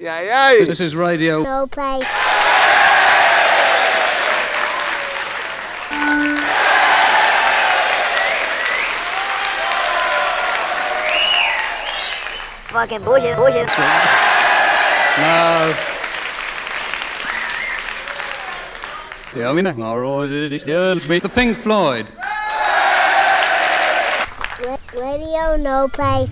Yay, 0.00 0.26
yeah. 0.26 0.64
This 0.64 0.80
is 0.80 0.94
Radio 0.94 1.42
No 1.42 1.66
place. 1.66 2.04
Fucking 12.70 13.02
bullshit, 13.02 13.34
bullshit. 13.34 13.66
No. 15.18 15.74
Ja, 19.34 19.52
mina 19.52 19.74
with 21.08 21.22
the 21.22 21.28
Pink 21.28 21.58
Floyd. 21.58 22.06
Radio 24.94 25.56
No 25.56 25.88
place. 25.88 26.30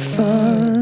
fun. 0.00 0.79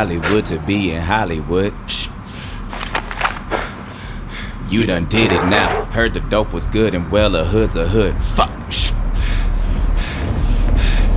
Hollywood 0.00 0.46
to 0.46 0.58
be 0.60 0.92
in 0.92 1.02
Hollywood. 1.02 1.74
Shh. 1.86 2.08
You 4.70 4.86
done 4.86 5.04
did 5.10 5.30
it 5.30 5.44
now. 5.44 5.84
Heard 5.92 6.14
the 6.14 6.20
dope 6.20 6.54
was 6.54 6.64
good 6.64 6.94
and 6.94 7.10
well, 7.12 7.36
a 7.36 7.44
hood's 7.44 7.76
a 7.76 7.86
hood. 7.86 8.16
Fuck. 8.16 8.50
Shh. 8.72 8.92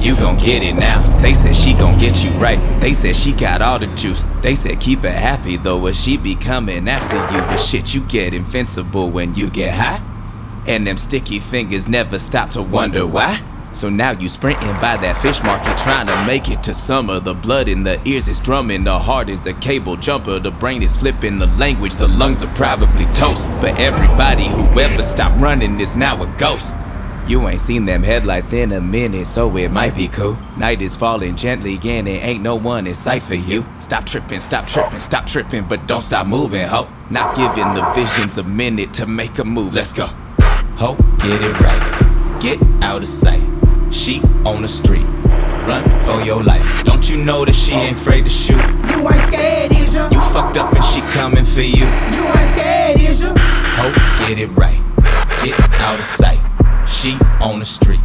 You 0.04 0.18
gon' 0.18 0.38
get 0.38 0.64
it 0.64 0.74
now. 0.74 1.02
They 1.22 1.34
said 1.34 1.56
she 1.56 1.72
gon' 1.72 1.98
get 1.98 2.26
you 2.26 2.32
right. 2.32 2.60
They 2.82 2.92
said 2.92 3.16
she 3.16 3.32
got 3.32 3.62
all 3.62 3.80
the 3.80 3.88
juice. 3.96 4.26
They 4.42 4.54
said 4.54 4.82
keep 4.82 5.06
it 5.06 5.14
happy 5.14 5.56
though, 5.56 5.80
or 5.82 5.94
she 5.94 6.18
be 6.18 6.36
coming 6.36 6.90
after 6.90 7.16
you. 7.16 7.42
But 7.44 7.62
shit, 7.62 7.94
you 7.94 8.02
get 8.02 8.34
invincible 8.34 9.10
when 9.10 9.34
you 9.34 9.50
get 9.50 9.76
high. 9.76 10.04
And 10.68 10.86
them 10.86 10.98
sticky 10.98 11.40
fingers 11.40 11.88
never 11.88 12.20
stop 12.20 12.50
to 12.50 12.62
wonder 12.62 13.08
why. 13.08 13.42
So 13.84 13.90
now 13.90 14.12
you 14.12 14.30
sprinting 14.30 14.72
by 14.80 14.96
that 14.96 15.22
fish 15.22 15.44
market 15.44 15.76
trying 15.76 16.08
to 16.08 16.24
make 16.24 16.48
it 16.48 16.64
to 16.64 16.74
summer. 16.74 17.20
The 17.20 17.34
blood 17.34 17.68
in 17.68 17.84
the 17.84 18.00
ears 18.08 18.30
is 18.30 18.40
drumming, 18.40 18.86
the 18.86 18.98
heart 18.98 19.28
is 19.28 19.46
a 19.46 19.54
cable 19.56 19.98
jumper, 19.98 20.40
the 20.40 20.52
brain 20.52 20.82
is 20.82 20.96
flipping 20.96 21.38
the 21.38 21.48
language, 21.48 21.98
the 21.98 22.08
lungs 22.08 22.42
are 22.42 22.56
probably 22.56 23.04
toast. 23.08 23.52
But 23.60 23.78
everybody 23.78 24.48
who 24.48 24.80
ever 24.80 25.04
stopped 25.04 25.38
running 25.38 25.82
is 25.82 25.98
now 25.98 26.24
a 26.24 26.28
ghost. 26.38 26.74
You 27.28 27.46
ain't 27.50 27.60
seen 27.60 27.84
them 27.84 28.04
headlights 28.04 28.54
in 28.54 28.72
a 28.72 28.80
minute, 28.80 29.28
so 29.28 29.54
it 29.58 29.68
might 29.68 29.96
be 29.96 30.08
cool. 30.08 30.38
Night 30.56 30.82
is 30.82 30.96
falling 30.96 31.36
gently, 31.36 31.78
and 31.84 32.08
it 32.08 32.24
ain't 32.24 32.42
no 32.42 32.56
one 32.56 32.88
in 32.88 32.94
sight 32.94 33.24
for 33.24 33.36
you. 33.36 33.66
Stop 33.80 34.06
tripping, 34.06 34.40
stop 34.40 34.66
tripping, 34.66 35.00
stop 35.00 35.26
tripping, 35.26 35.68
but 35.68 35.88
don't 35.88 36.04
stop 36.04 36.26
moving, 36.26 36.66
ho. 36.66 36.88
Not 37.10 37.36
giving 37.36 37.74
the 37.74 37.84
visions 37.94 38.38
a 38.38 38.44
minute 38.44 38.94
to 38.94 39.06
make 39.06 39.38
a 39.40 39.44
move. 39.44 39.74
Let's 39.74 39.92
go. 39.92 40.06
Ho, 40.06 40.96
get 41.20 41.42
it 41.42 41.60
right. 41.60 42.40
Get 42.42 42.62
out 42.82 43.02
of 43.02 43.10
sight. 43.10 43.53
She 43.94 44.22
on 44.44 44.62
the 44.64 44.68
street. 44.68 45.06
Run 45.68 45.84
for 46.04 46.22
your 46.22 46.44
life. 46.44 46.66
Don't 46.84 47.10
you 47.10 47.24
know 47.24 47.46
that 47.46 47.54
she 47.54 47.72
ain't 47.74 47.96
afraid 47.96 48.26
to 48.26 48.30
shoot? 48.30 48.58
You 48.58 49.08
ain't 49.08 49.24
scared, 49.32 49.72
is 49.72 49.94
ya? 49.94 50.10
You 50.12 50.20
fucked 50.20 50.58
up 50.58 50.74
and 50.74 50.84
she 50.84 51.00
coming 51.14 51.46
for 51.46 51.62
you. 51.62 51.86
You 51.86 52.26
ain't 52.26 52.50
scared, 52.58 53.00
is 53.00 53.22
ya? 53.22 53.34
Ho, 53.38 53.94
get 54.18 54.40
it 54.40 54.48
right. 54.48 54.82
Get 55.44 55.58
out 55.80 56.00
of 56.00 56.06
sight. 56.06 56.42
She 56.88 57.18
on 57.40 57.60
the 57.60 57.66
street. 57.66 58.02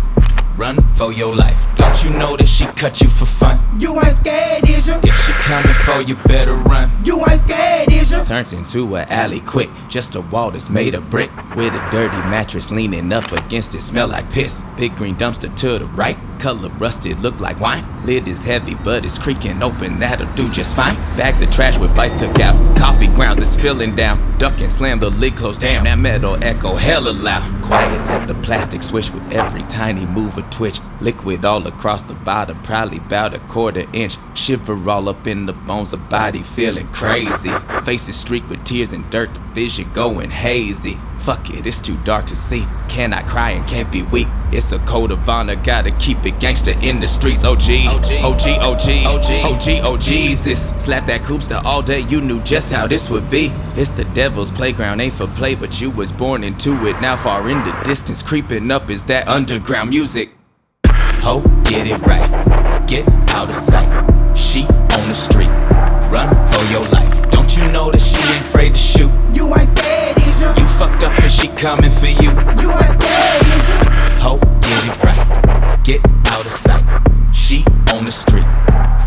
Run 0.57 0.77
for 0.94 1.12
your 1.12 1.35
life. 1.35 1.59
Don't 1.74 2.05
you 2.05 2.11
know 2.11 2.37
that 2.37 2.46
she 2.48 2.66
cut 2.66 3.01
you 3.01 3.09
for 3.09 3.27
fun? 3.27 3.59
You 3.79 3.95
ain't 4.01 4.17
scared, 4.17 4.69
is 4.69 4.88
ya? 4.88 5.01
If 5.05 5.14
she 5.25 5.33
coming 5.35 5.73
for 5.73 6.03
you, 6.03 6.17
better 6.27 6.55
run. 6.55 6.91
You 7.05 7.21
ain't 7.21 7.41
scared, 7.41 7.93
is 7.93 8.11
ya? 8.11 8.23
Turns 8.23 8.53
into 8.53 8.97
a 8.97 9.03
alley 9.03 9.38
quick, 9.38 9.71
just 9.88 10.17
a 10.17 10.21
wall 10.21 10.51
that's 10.51 10.69
made 10.69 10.97
of 10.97 11.09
brick 11.11 11.31
with 11.55 11.73
a 11.75 11.88
dirty 11.91 12.17
mattress 12.29 12.73
leaning 12.73 13.12
up 13.12 13.31
against 13.31 13.77
it. 13.77 13.81
Smell 13.83 14.09
like 14.09 14.29
piss. 14.31 14.64
Big 14.77 14.97
green 14.97 15.14
dumpster 15.14 15.55
to 15.55 15.79
the 15.79 15.87
right, 15.87 16.19
color 16.41 16.71
rusted, 16.71 17.21
look 17.21 17.38
like 17.38 17.61
wine. 17.61 17.85
Lid 18.05 18.27
is 18.27 18.45
heavy, 18.45 18.75
but 18.75 19.05
it's 19.05 19.17
creaking 19.17 19.62
open. 19.62 20.01
That'll 20.01 20.33
do 20.35 20.51
just 20.51 20.75
fine. 20.75 20.97
Bags 21.17 21.41
of 21.41 21.51
trash 21.51 21.79
with 21.79 21.95
bites 21.95 22.14
took 22.14 22.41
out. 22.41 22.57
Coffee 22.77 23.07
grounds 23.07 23.38
is 23.38 23.51
spilling 23.51 23.95
down. 23.95 24.19
Duck 24.38 24.61
and 24.61 24.71
slam 24.71 24.99
the 24.99 25.11
lid 25.11 25.37
closed 25.37 25.61
down. 25.61 25.85
That 25.85 25.99
metal 25.99 26.37
echo 26.43 26.75
hella 26.75 27.11
loud. 27.11 27.62
Quiet 27.62 27.99
except 27.99 28.27
the 28.27 28.35
plastic 28.35 28.83
switch 28.83 29.12
with 29.12 29.33
every 29.33 29.62
tiny 29.64 30.05
move 30.07 30.37
or 30.37 30.43
twitch. 30.51 30.81
Liquid 31.01 31.45
all 31.45 31.65
across 31.67 32.03
the 32.03 32.15
bottom, 32.15 32.61
probably 32.63 32.99
about 32.99 33.35
a 33.35 33.39
quarter 33.41 33.87
inch. 33.93 34.17
Shiver 34.35 34.91
all 34.91 35.09
up 35.09 35.27
in 35.27 35.47
the 35.47 35.53
bones, 35.53 35.93
the 35.93 35.97
body 35.97 36.43
feeling 36.43 36.89
crazy. 36.89 37.53
Faces 37.85 38.17
streaked 38.17 38.49
with 38.49 38.65
tears 38.65 38.93
and 38.93 39.09
dirt, 39.11 39.33
the 39.33 39.41
vision 39.55 39.93
going 39.93 40.31
hazy. 40.31 40.99
Fuck 41.19 41.51
it, 41.51 41.67
it's 41.67 41.81
too 41.81 41.97
dark 41.99 42.27
to 42.27 42.37
see. 42.37 42.65
Cannot 42.89 43.27
cry 43.27 43.51
and 43.51 43.69
can't 43.69 43.93
be 43.93 44.03
weak. 44.03 44.27
It's 44.51 44.73
a 44.73 44.79
code 44.81 45.13
of 45.13 45.29
honor, 45.29 45.57
gotta 45.57 45.91
keep 45.99 46.25
it 46.25 46.41
gangster 46.41 46.73
in 46.83 47.01
the 47.01 47.07
streets. 47.07 47.45
OG, 47.45 47.61
OG, 47.87 48.11
OG, 48.25 48.49
OG, 48.63 48.89
OG, 49.05 49.31
OG, 49.45 49.85
oh 49.85 49.99
Jesus. 50.01 50.71
Slap 50.79 51.07
that 51.07 51.23
coopster 51.23 51.63
all 51.65 51.83
day, 51.83 52.01
you 52.01 52.21
knew 52.21 52.41
just 52.41 52.73
how 52.73 52.87
this 52.87 53.11
would 53.11 53.31
be. 53.31 53.53
It's 53.77 53.91
the 53.91 54.05
devil's 54.05 54.51
playground, 54.51 55.01
ain't 55.01 55.15
for 55.15 55.29
play, 55.29 55.55
but 55.55 55.81
you 55.81 55.91
was 55.91 56.11
born 56.11 56.43
into 56.43 56.87
it. 56.87 57.01
Now 57.01 57.17
far 57.17 57.49
in 57.51 57.59
the 57.59 57.79
distance, 57.85 58.23
creeping 58.23 58.71
up 58.71 58.91
is 58.91 59.05
that 59.05 59.29
underground 59.29 59.91
music. 59.91 60.38
Ho, 61.20 61.40
get 61.64 61.87
it 61.87 61.98
right. 62.07 62.28
Get 62.87 63.07
out 63.31 63.48
of 63.48 63.54
sight. 63.54 63.88
She 64.37 64.62
on 64.62 65.09
the 65.09 65.14
street. 65.14 65.50
Run 66.11 66.28
for 66.52 66.64
your 66.72 66.85
life. 66.90 67.31
Don't 67.31 67.54
you 67.57 67.70
know 67.70 67.90
that 67.90 68.00
she 68.00 68.16
ain't 68.16 68.44
afraid 68.46 68.72
to 68.72 68.78
shoot? 68.78 69.11
You 69.35 69.46
ain't 69.54 69.68
scared, 69.76 70.16
is 70.16 70.40
ya? 70.40 70.54
You 70.57 70.66
fucked 70.66 71.04
up 71.04 71.18
and 71.18 71.31
she 71.31 71.48
coming 71.48 71.90
for 71.90 72.07
you. 72.07 72.31
You 72.62 72.70
ain't 72.72 72.94
scared, 72.96 73.46
is 73.46 73.68
ya? 73.68 73.76
Ho, 74.24 74.38
get 74.62 74.83
it 74.88 74.96
right. 75.04 75.81
Get 75.85 76.00
out 76.33 76.46
of 76.46 76.52
sight. 76.52 76.85
She 77.35 77.64
on 77.92 78.04
the 78.04 78.11
street. 78.11 78.46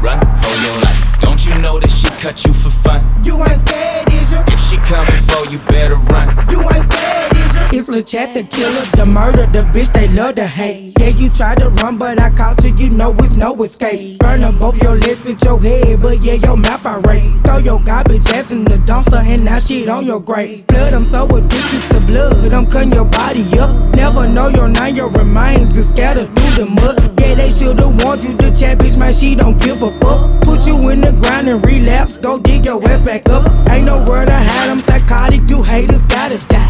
Run 0.01 0.19
for 0.41 0.55
your 0.65 0.75
life. 0.83 1.19
Don't 1.19 1.45
you 1.45 1.57
know 1.59 1.79
that 1.79 1.89
she 1.89 2.07
cut 2.21 2.45
you 2.45 2.53
for 2.53 2.69
fun? 2.69 3.01
You 3.23 3.41
ain't 3.43 3.61
scared, 3.61 4.11
is 4.13 4.31
ya? 4.31 4.43
If 4.47 4.59
she 4.59 4.77
coming 4.85 5.21
for 5.31 5.45
you, 5.49 5.57
better 5.69 5.95
run. 5.95 6.27
You 6.49 6.61
ain't 6.61 6.85
scared, 6.85 7.33
is 7.33 7.50
ya? 7.50 7.50
It's 7.73 8.11
Chat 8.11 8.33
the 8.33 8.43
killer, 8.43 8.83
the 8.97 9.05
murder, 9.05 9.45
the 9.45 9.63
bitch 9.71 9.93
they 9.93 10.09
love 10.09 10.35
to 10.35 10.45
hate. 10.45 10.93
Yeah, 10.99 11.07
you 11.07 11.29
tried 11.29 11.59
to 11.59 11.69
run, 11.69 11.97
but 11.97 12.19
I 12.19 12.29
caught 12.29 12.61
you, 12.65 12.75
you 12.75 12.89
know 12.89 13.15
it's 13.19 13.31
no 13.31 13.55
escape. 13.63 14.19
Burn 14.19 14.43
up 14.43 14.59
both 14.59 14.81
your 14.83 14.95
legs 14.95 15.23
with 15.23 15.41
your 15.41 15.57
head, 15.57 16.01
but 16.01 16.21
yeah, 16.21 16.33
your 16.33 16.57
mouth 16.57 16.85
I 16.85 16.97
rate. 16.99 17.39
Throw 17.45 17.59
your 17.59 17.79
garbage 17.79 18.27
ass 18.33 18.51
in 18.51 18.65
the 18.65 18.75
dumpster 18.75 19.23
and 19.23 19.45
now 19.45 19.59
shit 19.59 19.87
on 19.87 20.05
your 20.05 20.19
grave. 20.19 20.67
Blood, 20.67 20.93
I'm 20.93 21.05
so 21.05 21.25
addicted 21.25 21.81
to 21.93 22.01
blood, 22.01 22.51
I'm 22.51 22.69
cutting 22.69 22.91
your 22.91 23.05
body 23.05 23.45
up. 23.57 23.95
Never 23.95 24.27
know 24.27 24.49
your 24.49 24.67
name, 24.67 24.97
your 24.97 25.09
remains 25.09 25.77
is 25.77 25.87
scattered 25.87 26.27
through 26.35 26.65
the 26.65 26.69
mud. 26.69 27.19
Yeah, 27.21 27.35
they 27.35 27.51
should've 27.51 28.03
warned 28.03 28.25
you, 28.25 28.33
the 28.33 28.51
chat 28.51 28.79
bitch, 28.79 28.97
man, 28.97 29.13
she 29.13 29.33
don't 29.33 29.57
give 29.61 29.81
a 29.81 29.91
fuck. 29.99 30.43
Put 30.43 30.67
you 30.67 30.89
in 30.89 30.99
the 30.99 31.13
ground 31.13 31.47
and 31.47 31.65
relapse, 31.65 32.17
go 32.17 32.37
dig 32.37 32.65
your 32.65 32.83
ass 32.89 33.03
back 33.03 33.29
up. 33.29 33.47
Ain't 33.69 33.85
no 33.85 34.03
word 34.05 34.29
I 34.29 34.41
had, 34.41 34.69
I'm 34.69 34.79
psychotic, 34.81 35.49
you 35.49 35.63
haters 35.63 36.05
gotta 36.05 36.37
die. 36.49 36.61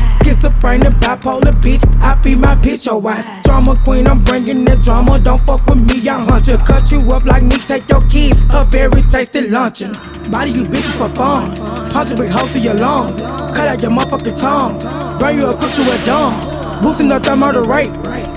Schizophrenic, 0.92 1.02
bipolar 1.02 1.62
bitch, 1.62 2.02
I 2.02 2.22
feed 2.22 2.40
my 2.40 2.56
bitch 2.56 2.86
your 2.86 3.00
wise. 3.00 3.28
Drama 3.44 3.80
queen, 3.84 4.08
I'm 4.08 4.24
bringing 4.24 4.66
the 4.66 4.76
drama, 4.78 5.20
don't 5.20 5.42
fuck 5.46 5.66
with 5.66 5.78
me, 5.78 6.08
I 6.08 6.24
hunt 6.24 6.48
you. 6.48 6.58
Cut 6.58 6.92
you 6.92 7.00
up 7.12 7.26
like 7.26 7.44
me, 7.44 7.58
take 7.58 7.90
your 7.90 8.02
kids, 8.10 8.40
a 8.54 8.66
very 8.66 9.02
tasty 9.04 9.50
luncheon. 9.50 9.94
Body 10.32 10.52
you 10.52 10.66
bitches 10.66 10.98
for 10.98 11.14
fun, 11.16 11.56
punch 11.92 12.12
it 12.12 12.20
with 12.20 12.32
hoes 12.32 12.52
to 12.54 12.60
your 12.60 12.76
lungs. 12.76 13.22
Cut 13.22 13.68
out 13.68 13.82
your 13.82 13.92
motherfucking 13.92 14.40
tongue, 14.40 15.20
burn 15.20 15.38
you 15.38 15.46
up, 15.46 15.60
cook 15.60 15.72
you 15.78 15.92
a 15.92 16.06
dumb. 16.06 16.82
Boosting 16.82 17.12
up 17.12 17.24
the 17.24 17.36
murder 17.36 17.64
rate, 17.64 17.92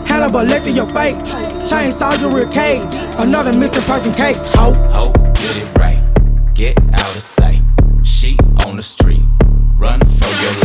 Hannibal 0.06 0.46
to 0.46 0.70
your 0.70 0.88
face. 0.90 1.20
Chain 1.68 1.90
soldier 1.92 2.46
cage, 2.50 2.82
another 3.18 3.52
missing 3.52 3.82
person 3.84 4.12
case. 4.12 4.46
Ho, 4.54 4.74
Ho, 4.92 5.12
get 5.12 5.56
it 5.56 5.78
right. 5.78 6.00
Get 6.54 6.78
out 6.92 7.16
of 7.16 7.22
sight. 7.22 7.62
She 8.02 8.36
on 8.66 8.76
the 8.76 8.82
street. 8.82 9.22
Run 9.78 9.98
for 10.00 10.42
your 10.42 10.52
life. 10.60 10.63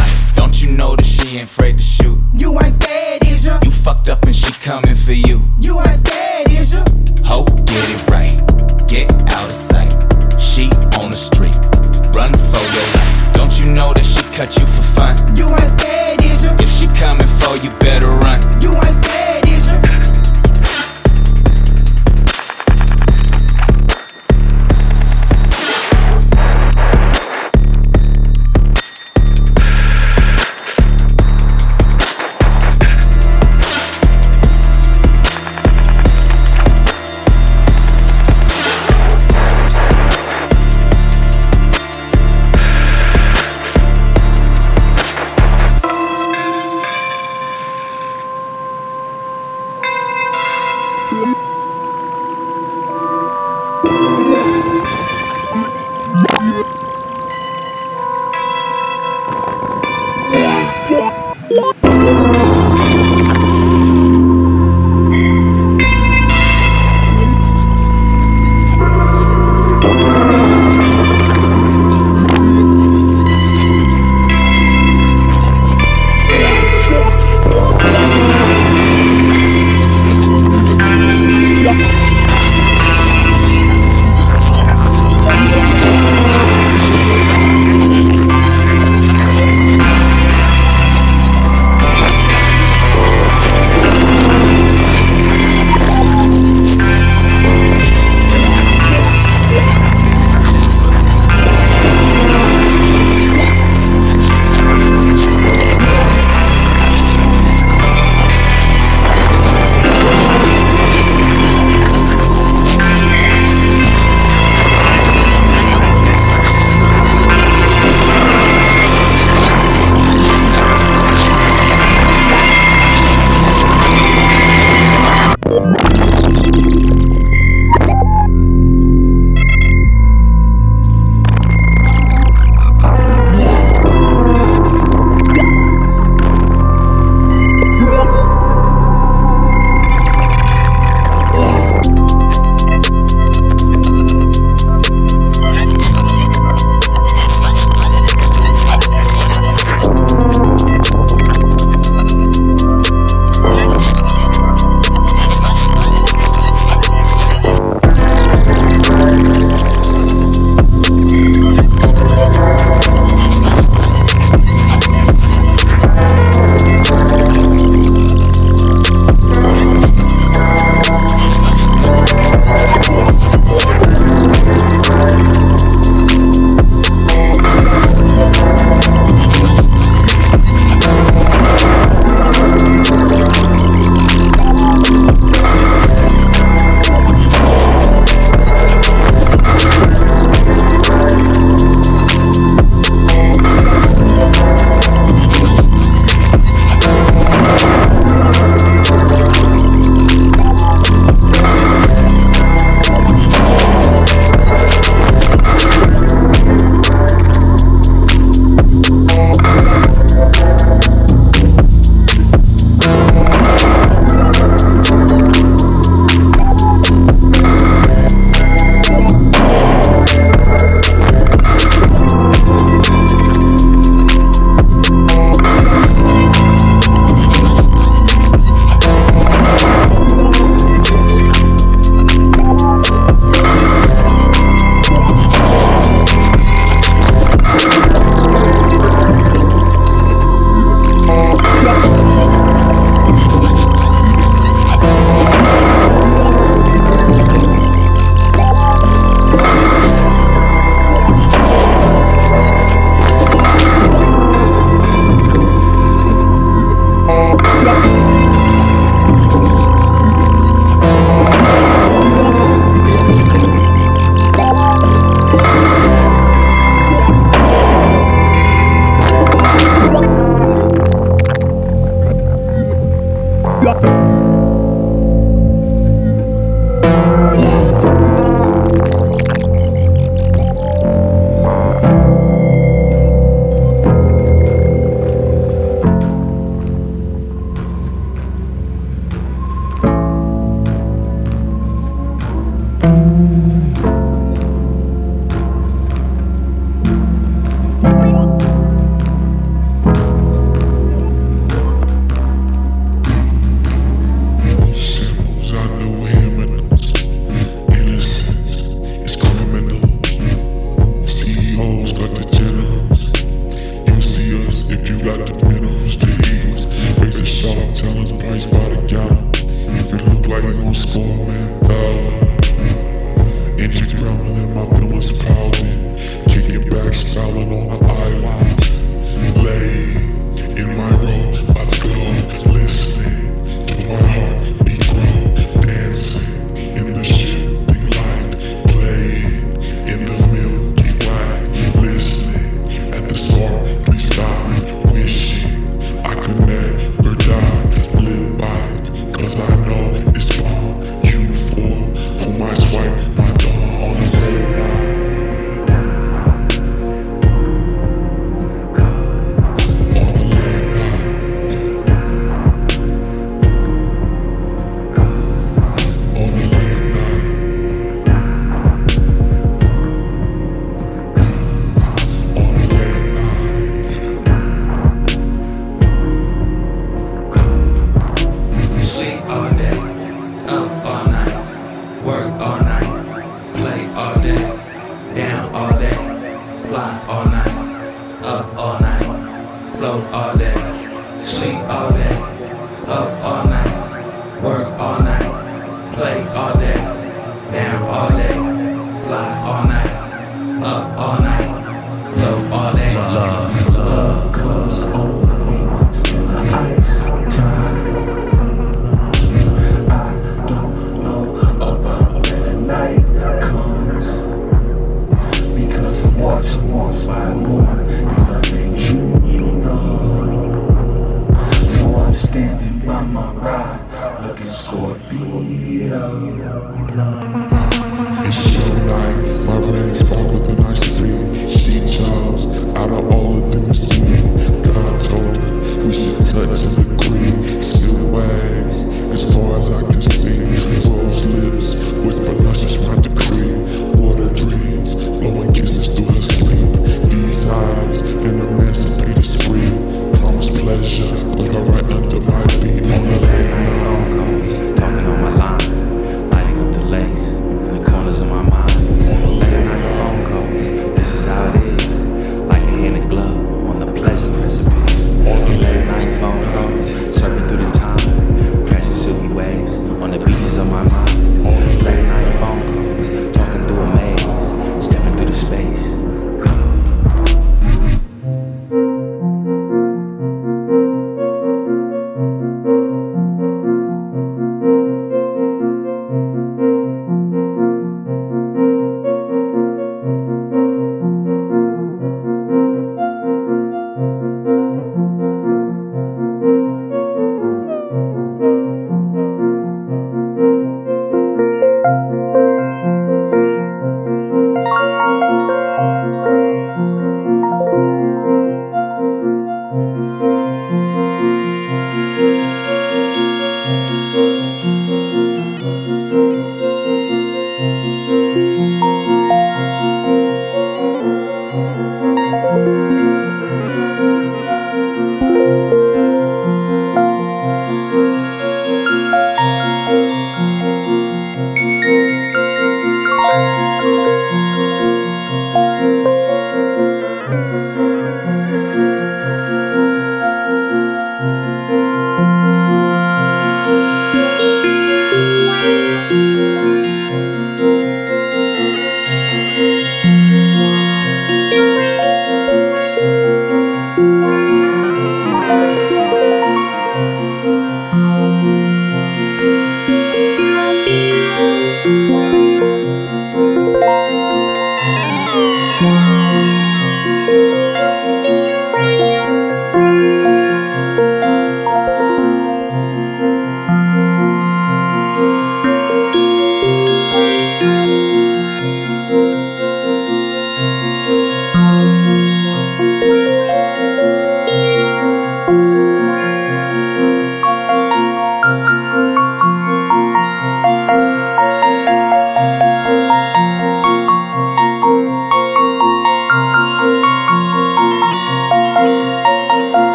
You 0.61 0.69
know 0.71 0.93
that 0.97 1.05
she 1.05 1.37
ain't 1.37 1.43
afraid 1.49 1.77
to 1.77 1.83
shoot? 1.83 2.19
you 2.33 2.59
ain't 2.59 2.73
scared, 2.73 3.25
is 3.25 3.45
ya? 3.45 3.59
You 3.63 3.71
fucked 3.71 4.09
up 4.09 4.23
and 4.23 4.35
she 4.35 4.51
coming 4.51 4.93
for 4.93 5.13
you. 5.13 5.41
You 5.57 5.79
ain't 5.79 6.05
scared, 6.05 6.51
is 6.51 6.73
ya? 6.73 6.83
Ho, 7.23 7.45
get 7.45 7.89
it 7.89 8.09
right. 8.09 8.35
Get 8.87 9.09
out 9.31 9.47
of 9.47 9.53
sight. 9.53 9.89
She 10.37 10.65
on 10.99 11.11
the 11.11 11.15
street. 11.15 11.55
Run 12.13 12.33
for 12.51 12.63
your 12.75 12.87
life. 12.99 13.33
Don't 13.33 13.57
you 13.57 13.67
know 13.67 13.93
that 13.93 14.03
she 14.03 14.21
cut 14.35 14.57
you 14.59 14.65
for 14.65 14.83
fun? 14.99 15.15
You 15.37 15.47
ain't 15.47 15.79
scared, 15.79 16.21
is 16.23 16.43
ya? 16.43 16.57
If 16.59 16.69
she 16.69 16.87
coming 16.99 17.27
for 17.39 17.55
you, 17.55 17.71
better 17.79 18.07
run. 18.07 18.48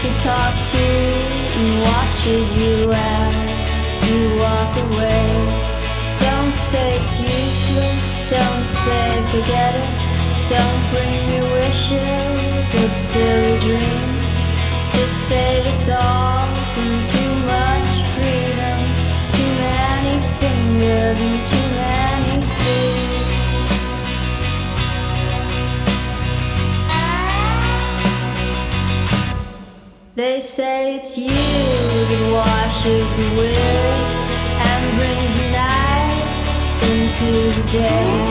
to 0.00 0.18
talk 0.20 0.54
to 0.64 0.78
and 0.78 1.80
watches 1.80 2.48
you 2.56 2.88
as 2.92 4.08
you 4.08 4.38
walk 4.38 4.76
away. 4.76 6.14
Don't 6.20 6.54
say 6.54 7.00
it's 7.00 7.18
useless, 7.18 8.30
don't 8.30 8.68
say 8.68 9.22
forget 9.32 9.74
it, 9.74 10.48
don't 10.48 10.82
bring 10.92 11.26
me 11.26 11.40
wishes 11.50 12.74
of 12.84 12.96
silly 13.10 13.58
dreams. 13.58 14.36
Just 14.94 15.16
save 15.28 15.66
us 15.66 15.88
all 15.88 16.46
from 16.74 17.04
too 17.04 17.34
much. 17.46 17.77
They 30.18 30.40
say 30.40 30.96
it's 30.96 31.16
you 31.16 31.30
that 31.30 32.32
washes 32.32 33.08
the 33.10 33.28
weary 33.36 33.54
and 34.66 34.96
brings 34.98 35.38
the 35.38 35.50
night 35.52 36.82
into 36.82 37.62
the 37.62 37.70
day. 37.70 38.27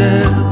step 0.00 0.49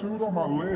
tattooed 0.00 0.22
on 0.22 0.34
my 0.34 0.46
leg. 0.46 0.67